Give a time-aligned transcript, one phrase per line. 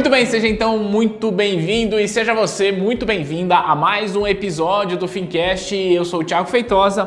[0.00, 4.96] Muito bem, seja então muito bem-vindo e seja você muito bem-vinda a mais um episódio
[4.96, 5.76] do Fincast.
[5.76, 7.04] Eu sou o Thiago Feitosa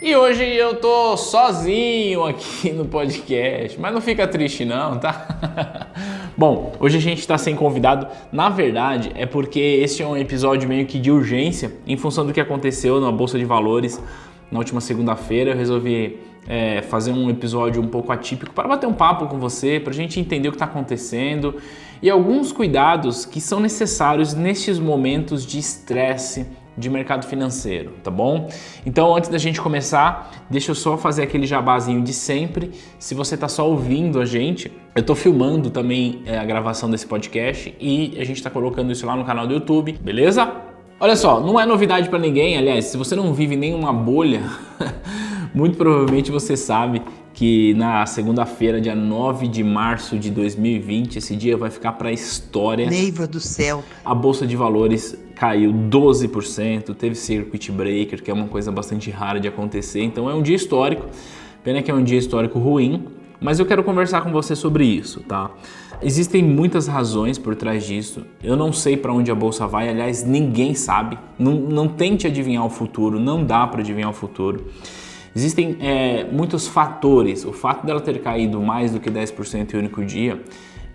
[0.00, 5.88] e hoje eu tô sozinho aqui no podcast, mas não fica triste não, tá?
[6.38, 8.06] Bom, hoje a gente está sem convidado.
[8.30, 12.32] Na verdade, é porque este é um episódio meio que de urgência em função do
[12.32, 14.00] que aconteceu na Bolsa de Valores
[14.52, 15.50] na última segunda-feira.
[15.50, 19.80] Eu resolvi é, fazer um episódio um pouco atípico para bater um papo com você,
[19.80, 21.56] para a gente entender o que está acontecendo
[22.02, 28.50] e alguns cuidados que são necessários nestes momentos de estresse de mercado financeiro, tá bom?
[28.84, 32.72] Então, antes da gente começar, deixa eu só fazer aquele jabazinho de sempre.
[32.98, 37.06] Se você tá só ouvindo a gente, eu tô filmando também é, a gravação desse
[37.06, 40.52] podcast e a gente tá colocando isso lá no canal do YouTube, beleza?
[41.00, 44.42] Olha só, não é novidade para ninguém, aliás, se você não vive nenhuma bolha,
[45.56, 47.00] muito provavelmente você sabe
[47.32, 52.12] que na segunda-feira, dia 9 de março de 2020, esse dia vai ficar para a
[52.12, 52.88] história.
[52.88, 53.82] Neiva do céu.
[54.04, 59.40] A bolsa de valores caiu 12%, teve circuit breaker, que é uma coisa bastante rara
[59.40, 60.02] de acontecer.
[60.02, 61.06] Então é um dia histórico.
[61.64, 63.06] Pena que é um dia histórico ruim,
[63.40, 65.50] mas eu quero conversar com você sobre isso, tá?
[66.02, 68.26] Existem muitas razões por trás disso.
[68.42, 71.18] Eu não sei para onde a bolsa vai, aliás, ninguém sabe.
[71.38, 74.66] Não, não tente adivinhar o futuro, não dá para adivinhar o futuro.
[75.36, 77.44] Existem é, muitos fatores.
[77.44, 80.40] O fato dela ter caído mais do que 10% em um único dia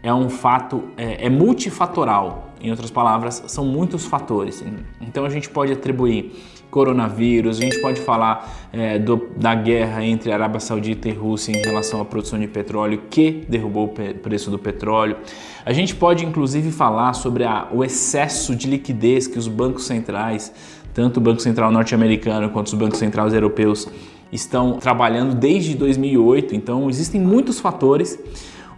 [0.02, 2.50] é um fato, é, é, multifatoral.
[2.60, 4.64] Em outras palavras, são muitos fatores.
[5.00, 6.32] Então a gente pode atribuir
[6.72, 11.62] coronavírus, a gente pode falar é, do, da guerra entre Arábia Saudita e Rússia em
[11.62, 15.18] relação à produção de petróleo que derrubou o preço do petróleo.
[15.64, 20.52] A gente pode inclusive falar sobre a, o excesso de liquidez que os bancos centrais,
[20.96, 23.88] tanto o Banco Central norte-americano quanto os bancos centrais europeus,
[24.32, 28.18] estão trabalhando desde 2008, então existem muitos fatores.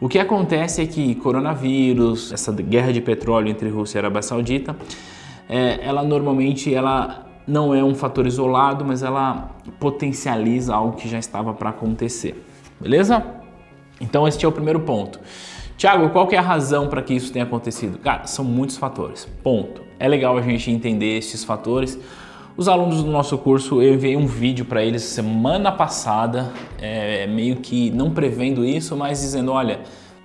[0.01, 4.75] O que acontece é que coronavírus, essa guerra de petróleo entre Rússia e Arábia Saudita,
[5.47, 11.19] é, ela normalmente ela não é um fator isolado, mas ela potencializa algo que já
[11.19, 12.43] estava para acontecer.
[12.79, 13.23] Beleza?
[14.01, 15.19] Então este é o primeiro ponto.
[15.77, 17.97] Tiago, qual é a razão para que isso tenha acontecido?
[17.97, 19.27] Cara, são muitos fatores.
[19.43, 19.81] Ponto.
[19.99, 21.99] É legal a gente entender esses fatores
[22.55, 27.57] os alunos do nosso curso, eu enviei um vídeo para eles semana passada, é, meio
[27.57, 29.81] que não prevendo isso, mas dizendo: olha,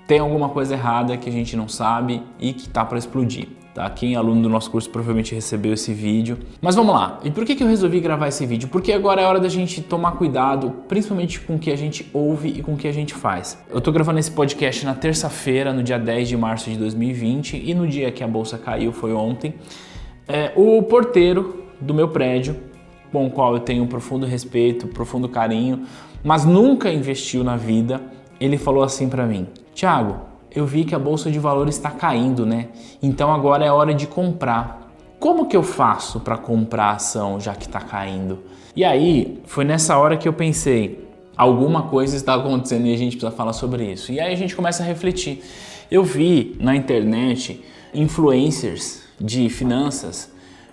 [0.06, 3.48] tem alguma coisa errada que a gente não sabe e que tá para explodir.
[3.74, 3.88] Tá?
[3.90, 6.38] Quem é aluno do nosso curso provavelmente recebeu esse vídeo.
[6.60, 7.20] Mas vamos lá.
[7.22, 8.68] E por que, que eu resolvi gravar esse vídeo?
[8.68, 12.48] Porque agora é hora da gente tomar cuidado, principalmente com o que a gente ouve
[12.48, 13.62] e com o que a gente faz.
[13.70, 17.72] Eu tô gravando esse podcast na terça-feira, no dia 10 de março de 2020, e
[17.72, 19.54] no dia que a bolsa caiu, foi ontem.
[20.26, 22.56] É, o porteiro do meu prédio,
[23.12, 25.84] com o qual eu tenho um profundo respeito, um profundo carinho,
[26.22, 28.00] mas nunca investiu na vida,
[28.40, 30.16] ele falou assim para mim: Tiago,
[30.54, 32.68] eu vi que a bolsa de valores está caindo, né?
[33.02, 34.92] Então agora é hora de comprar.
[35.18, 38.38] Como que eu faço para comprar a ação já que está caindo?
[38.74, 43.16] E aí foi nessa hora que eu pensei: alguma coisa está acontecendo e a gente
[43.16, 44.12] precisa falar sobre isso.
[44.12, 45.42] E aí a gente começa a refletir.
[45.90, 47.64] Eu vi na internet
[47.94, 50.30] influencers de finanças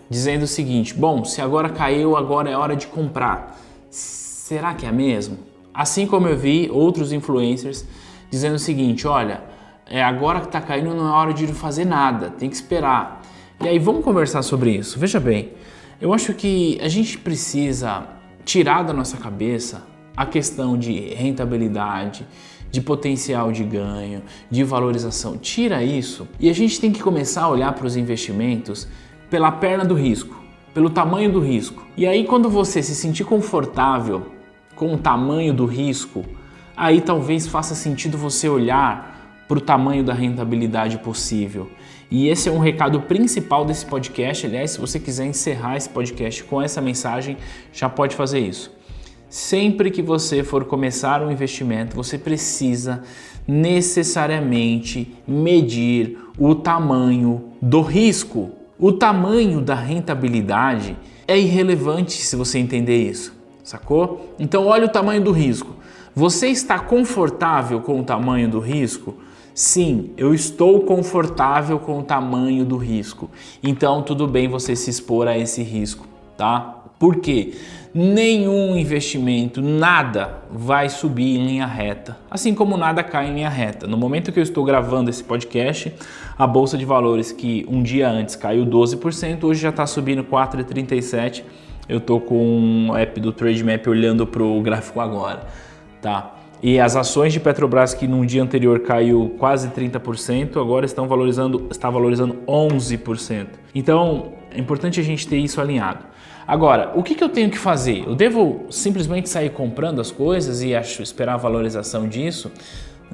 [0.09, 3.59] dizendo o seguinte: bom, se agora caiu, agora é hora de comprar.
[3.89, 5.37] Será que é mesmo?
[5.73, 7.85] Assim como eu vi outros influencers
[8.29, 9.41] dizendo o seguinte: olha,
[9.87, 13.21] é agora que está caindo, não é hora de fazer nada, tem que esperar.
[13.61, 14.99] E aí vamos conversar sobre isso.
[14.99, 15.53] Veja bem,
[16.01, 18.07] eu acho que a gente precisa
[18.43, 19.83] tirar da nossa cabeça
[20.15, 22.25] a questão de rentabilidade,
[22.71, 25.37] de potencial de ganho, de valorização.
[25.37, 28.87] Tira isso e a gente tem que começar a olhar para os investimentos
[29.29, 30.43] pela perna do risco,
[30.73, 31.85] pelo tamanho do risco.
[31.97, 34.27] E aí, quando você se sentir confortável
[34.75, 36.25] com o tamanho do risco,
[36.75, 41.69] aí talvez faça sentido você olhar para o tamanho da rentabilidade possível.
[42.09, 44.45] E esse é um recado principal desse podcast.
[44.45, 47.37] Aliás, se você quiser encerrar esse podcast com essa mensagem,
[47.73, 48.71] já pode fazer isso.
[49.29, 53.03] Sempre que você for começar um investimento, você precisa
[53.47, 58.51] necessariamente medir o tamanho do risco.
[58.77, 63.33] O tamanho da rentabilidade é irrelevante se você entender isso,
[63.63, 64.35] sacou?
[64.37, 65.75] Então olha o tamanho do risco.
[66.13, 69.15] Você está confortável com o tamanho do risco?
[69.53, 73.29] Sim, eu estou confortável com o tamanho do risco.
[73.63, 76.05] Então tudo bem você se expor a esse risco,
[76.35, 76.83] tá?
[76.99, 77.53] Por quê?
[77.97, 83.87] Nenhum investimento, nada vai subir em linha reta, assim como nada cai em linha reta.
[83.87, 85.93] No momento que eu estou gravando esse podcast,
[86.37, 91.43] a bolsa de valores que um dia antes caiu 12%, hoje já está subindo 4,37%.
[91.87, 95.47] Eu estou com o app do TradeMap olhando para o gráfico agora,
[96.01, 96.35] tá?
[96.61, 101.67] E as ações de Petrobras que num dia anterior caiu quase 30%, agora estão valorizando,
[101.71, 103.47] está valorizando 11%.
[103.73, 106.05] Então, é importante a gente ter isso alinhado.
[106.47, 108.03] Agora, o que, que eu tenho que fazer?
[108.05, 112.51] Eu devo simplesmente sair comprando as coisas e esperar a valorização disso?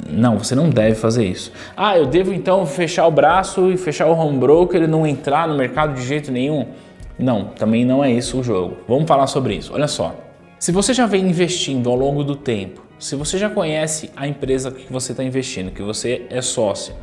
[0.10, 1.52] Não, você não deve fazer isso.
[1.76, 5.48] Ah, eu devo então fechar o braço e fechar o home broker e não entrar
[5.48, 6.68] no mercado de jeito nenhum?
[7.18, 8.78] Não, também não é isso o jogo.
[8.88, 9.74] Vamos falar sobre isso.
[9.74, 10.16] Olha só.
[10.60, 14.70] Se você já vem investindo ao longo do tempo se você já conhece a empresa
[14.70, 16.94] que você está investindo, que você é sócio,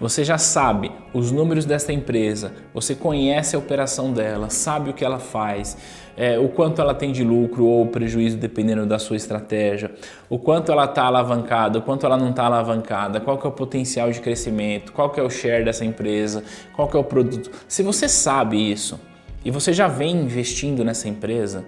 [0.00, 5.04] você já sabe os números dessa empresa, você conhece a operação dela, sabe o que
[5.04, 5.76] ela faz,
[6.16, 9.90] é, o quanto ela tem de lucro ou prejuízo dependendo da sua estratégia,
[10.28, 13.52] o quanto ela está alavancada, o quanto ela não está alavancada, qual que é o
[13.52, 16.42] potencial de crescimento, qual que é o share dessa empresa,
[16.74, 17.50] qual que é o produto.
[17.68, 18.98] Se você sabe isso
[19.44, 21.64] e você já vem investindo nessa empresa,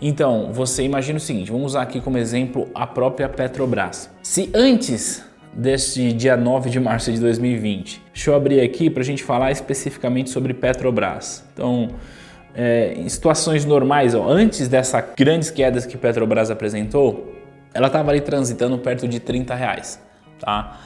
[0.00, 4.10] então, você imagina o seguinte, vamos usar aqui como exemplo a própria Petrobras.
[4.22, 5.24] Se antes
[5.56, 9.50] deste dia 9 de março de 2020, deixa eu abrir aqui para a gente falar
[9.50, 11.44] especificamente sobre Petrobras.
[11.52, 11.88] Então,
[12.54, 17.34] é, em situações normais, ó, antes dessas grandes quedas que Petrobras apresentou,
[17.72, 20.00] ela estava ali transitando perto de 30 reais,
[20.38, 20.78] tá?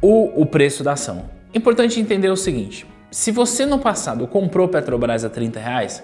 [0.00, 1.24] O, o preço da ação.
[1.52, 6.02] Importante entender o seguinte: se você no passado comprou Petrobras a 30 reais,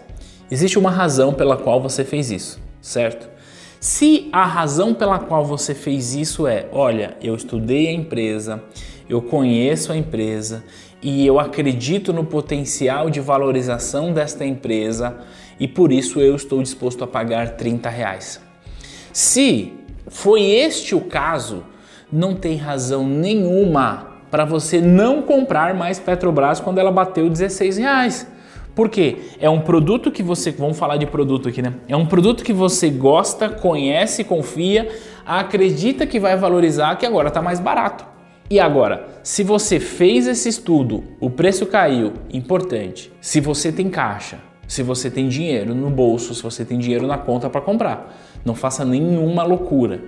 [0.51, 3.31] Existe uma razão pela qual você fez isso, certo?
[3.81, 8.62] Se a razão pela qual você fez isso é, olha, eu estudei a empresa,
[9.09, 10.62] eu conheço a empresa
[11.00, 15.21] e eu acredito no potencial de valorização desta empresa
[15.59, 18.38] e por isso eu estou disposto a pagar 30 reais.
[19.15, 19.73] Se
[20.09, 21.65] foi este o caso,
[22.12, 28.26] não tem razão nenhuma para você não comprar mais Petrobras quando ela bateu 16 reais.
[28.81, 29.19] Por quê?
[29.38, 31.75] É um produto que você, vamos falar de produto aqui, né?
[31.87, 34.88] É um produto que você gosta, conhece, confia,
[35.27, 38.06] acredita que vai valorizar, que agora está mais barato.
[38.49, 43.12] E agora, se você fez esse estudo, o preço caiu, importante.
[43.21, 47.19] Se você tem caixa, se você tem dinheiro no bolso, se você tem dinheiro na
[47.19, 50.00] conta para comprar, não faça nenhuma loucura.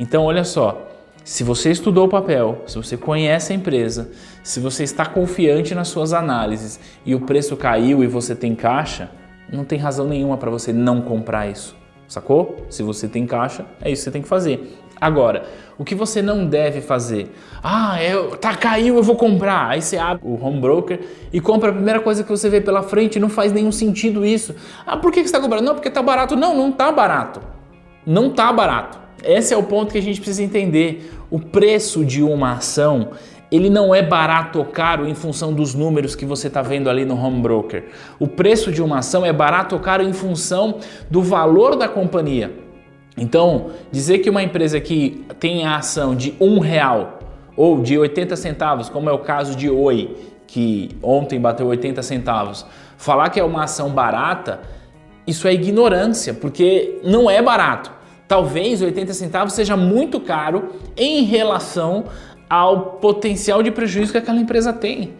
[0.00, 0.87] Então, olha só,
[1.28, 4.10] se você estudou o papel, se você conhece a empresa,
[4.42, 9.10] se você está confiante nas suas análises e o preço caiu e você tem caixa,
[9.52, 11.76] não tem razão nenhuma para você não comprar isso.
[12.08, 12.64] Sacou?
[12.70, 14.78] Se você tem caixa, é isso que você tem que fazer.
[14.98, 15.44] Agora,
[15.76, 17.30] o que você não deve fazer?
[17.62, 19.68] Ah, eu, tá caiu, eu vou comprar.
[19.68, 20.98] Aí você abre o home broker
[21.30, 23.20] e compra a primeira coisa que você vê pela frente.
[23.20, 24.54] Não faz nenhum sentido isso.
[24.86, 25.66] Ah, por que você está comprando?
[25.66, 26.34] Não, porque tá barato.
[26.34, 27.57] Não, não tá barato.
[28.08, 28.98] Não tá barato.
[29.22, 31.12] Esse é o ponto que a gente precisa entender.
[31.30, 33.10] O preço de uma ação
[33.52, 37.04] ele não é barato ou caro em função dos números que você está vendo ali
[37.04, 37.84] no home broker.
[38.18, 40.78] O preço de uma ação é barato ou caro em função
[41.10, 42.50] do valor da companhia.
[43.14, 47.18] Então, dizer que uma empresa que tem a ação de um real
[47.54, 50.16] ou de 80 centavos, como é o caso de Oi,
[50.46, 52.64] que ontem bateu 80 centavos,
[52.96, 54.60] falar que é uma ação barata,
[55.26, 57.97] isso é ignorância, porque não é barato
[58.28, 62.04] talvez 80 centavos seja muito caro em relação
[62.48, 65.14] ao potencial de prejuízo que aquela empresa tem.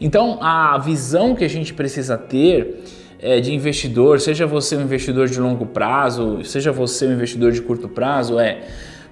[0.00, 2.82] Então, a visão que a gente precisa ter
[3.18, 7.60] é, de investidor, seja você um investidor de longo prazo, seja você um investidor de
[7.60, 8.62] curto prazo, é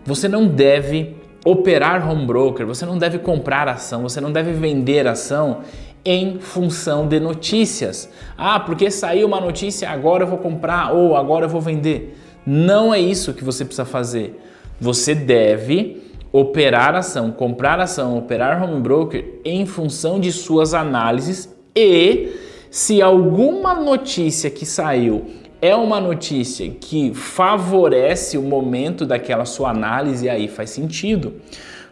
[0.04, 5.06] você não deve operar home broker, você não deve comprar ação, você não deve vender
[5.06, 5.61] ação
[6.04, 8.08] em função de notícias.
[8.37, 12.18] Ah, porque saiu uma notícia, agora eu vou comprar ou agora eu vou vender.
[12.46, 14.40] Não é isso que você precisa fazer.
[14.80, 22.32] Você deve operar ação, comprar ação, operar home broker em função de suas análises e
[22.70, 25.26] se alguma notícia que saiu
[25.61, 31.34] é uma notícia que favorece o momento daquela sua análise, aí faz sentido.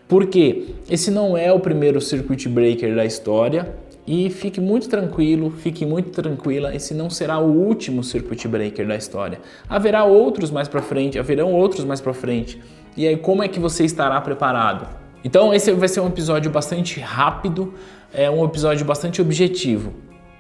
[0.09, 3.73] Porque esse não é o primeiro circuit breaker da história,
[4.11, 8.97] e fique muito tranquilo, fique muito tranquila, esse não será o último circuit breaker da
[8.97, 9.39] história.
[9.69, 12.61] Haverá outros mais para frente, haverão outros mais para frente.
[12.97, 14.89] E aí como é que você estará preparado?
[15.23, 17.73] Então esse vai ser um episódio bastante rápido,
[18.13, 19.93] é um episódio bastante objetivo.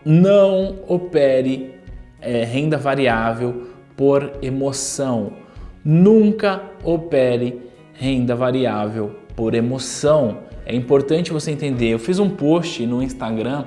[0.04, 1.76] Não opere
[2.20, 5.32] é, renda variável por emoção.
[5.84, 11.88] Nunca opere renda variável por emoção É importante você entender.
[11.88, 13.64] Eu fiz um post no Instagram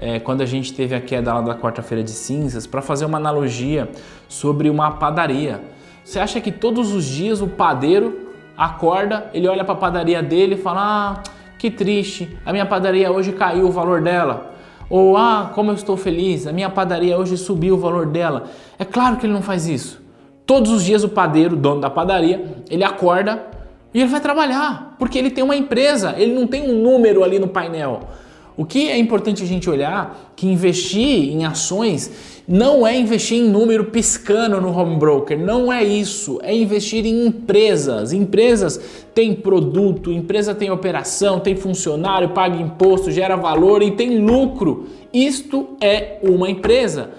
[0.00, 3.18] é, quando a gente teve a queda lá da quarta-feira de cinzas para fazer uma
[3.18, 3.90] analogia
[4.26, 5.60] sobre uma padaria.
[6.02, 10.54] Você acha que todos os dias o padeiro acorda, ele olha para a padaria dele
[10.54, 11.22] e fala: Ah,
[11.58, 14.54] que triste, a minha padaria hoje caiu o valor dela.
[14.88, 18.44] Ou, ah, como eu estou feliz, a minha padaria hoje subiu o valor dela.
[18.78, 20.00] É claro que ele não faz isso.
[20.46, 23.51] Todos os dias o padeiro, dono da padaria, ele acorda
[23.94, 27.38] e ele vai trabalhar, porque ele tem uma empresa, ele não tem um número ali
[27.38, 28.08] no painel.
[28.56, 32.10] O que é importante a gente olhar que investir em ações
[32.46, 37.26] não é investir em número piscando no home broker, não é isso, é investir em
[37.26, 38.12] empresas.
[38.12, 38.78] Empresas
[39.14, 44.86] têm produto, empresa tem operação, tem funcionário, paga imposto, gera valor e tem lucro.
[45.12, 47.10] Isto é uma empresa.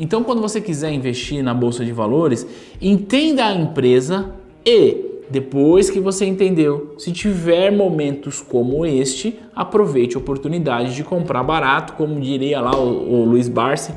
[0.00, 2.44] Então, quando você quiser investir na bolsa de valores,
[2.80, 4.32] entenda a empresa
[4.66, 11.42] e depois que você entendeu, se tiver momentos como este, aproveite a oportunidade de comprar
[11.42, 13.94] barato, como diria lá o, o Luiz Barsi,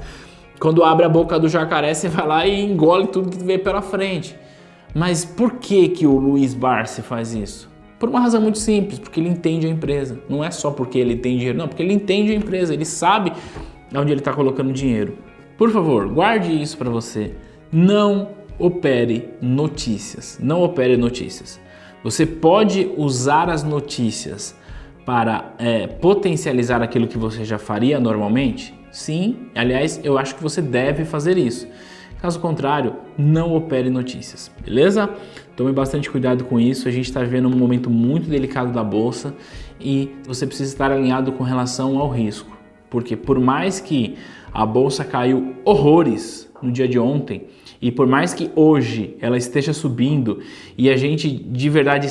[0.59, 3.81] quando abre a boca do jacaré, você vai lá e engole tudo que vê pela
[3.81, 4.35] frente.
[4.93, 7.69] Mas por que que o Luiz Barsi faz isso?
[7.99, 10.19] Por uma razão muito simples, porque ele entende a empresa.
[10.29, 13.33] Não é só porque ele tem dinheiro, não, porque ele entende a empresa, ele sabe
[13.93, 15.17] onde ele está colocando dinheiro.
[15.57, 17.33] Por favor, guarde isso para você.
[17.71, 20.39] Não opere notícias.
[20.41, 21.59] Não opere notícias.
[22.03, 24.55] Você pode usar as notícias
[25.05, 28.73] para é, potencializar aquilo que você já faria normalmente?
[28.91, 31.67] Sim, aliás, eu acho que você deve fazer isso.
[32.21, 35.09] Caso contrário, não opere notícias, beleza?
[35.55, 36.87] Tome bastante cuidado com isso.
[36.87, 39.35] A gente está vivendo um momento muito delicado da bolsa
[39.79, 42.57] e você precisa estar alinhado com relação ao risco,
[42.89, 44.15] porque por mais que
[44.53, 47.45] a bolsa caiu horrores no dia de ontem
[47.85, 50.39] e por mais que hoje ela esteja subindo
[50.75, 52.07] e a gente de verdade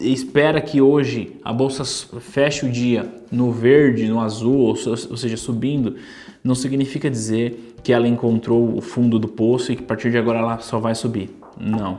[0.00, 1.84] espera que hoje a bolsa
[2.18, 5.96] feche o dia no verde, no azul, ou, seja, subindo,
[6.42, 10.16] não significa dizer que ela encontrou o fundo do poço e que a partir de
[10.16, 11.28] agora ela só vai subir.
[11.60, 11.98] Não.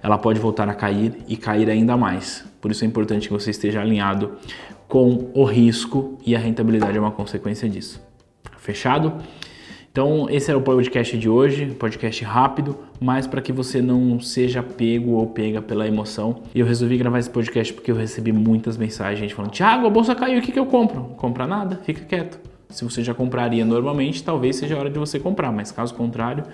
[0.00, 2.44] Ela pode voltar a cair e cair ainda mais.
[2.60, 4.36] Por isso é importante que você esteja alinhado
[4.86, 8.00] com o risco e a rentabilidade é uma consequência disso.
[8.56, 9.14] Fechado?
[9.92, 14.62] Então, esse era o podcast de hoje, podcast rápido, mas para que você não seja
[14.62, 16.44] pego ou pega pela emoção.
[16.54, 20.38] Eu resolvi gravar esse podcast porque eu recebi muitas mensagens, falando: Tiago, a bolsa caiu,
[20.38, 21.14] o que, que eu compro?
[21.18, 22.40] Compra nada, fica quieto.
[22.70, 26.44] Se você já compraria normalmente, talvez seja a hora de você comprar, mas caso contrário,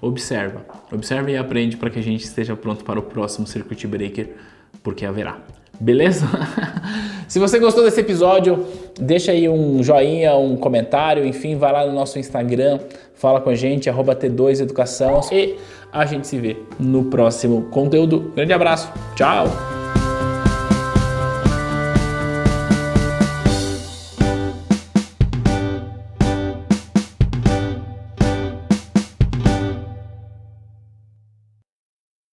[0.00, 0.64] observa.
[0.90, 4.30] Observa e aprende para que a gente esteja pronto para o próximo Circuit Breaker,
[4.82, 5.36] porque haverá.
[5.78, 6.26] Beleza?
[7.28, 8.64] Se você gostou desse episódio,
[9.00, 12.78] deixa aí um joinha, um comentário, enfim, vai lá no nosso Instagram,
[13.14, 15.56] fala com a gente, T2Educação e
[15.92, 18.32] a gente se vê no próximo conteúdo.
[18.34, 19.75] Grande abraço, tchau!